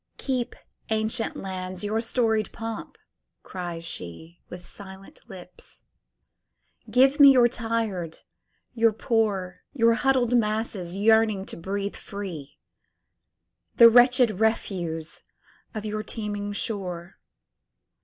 [0.17, 0.55] "Keep,
[0.89, 2.97] ancient lands, your storied pomp!"
[3.43, 5.83] cries sheWith silent lips.
[6.89, 8.21] "Give me your tired,
[8.73, 12.57] your poor, Your huddled masses yearning to breathe free,
[13.75, 15.21] The wretched refuse
[15.75, 17.19] of your teeming shore.